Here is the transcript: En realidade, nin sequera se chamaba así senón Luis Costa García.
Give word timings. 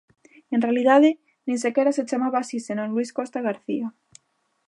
En 0.53 0.59
realidade, 0.65 1.09
nin 1.45 1.57
sequera 1.65 1.91
se 1.97 2.07
chamaba 2.09 2.37
así 2.41 2.57
senón 2.67 2.89
Luis 2.93 3.09
Costa 3.17 3.39
García. 3.47 3.87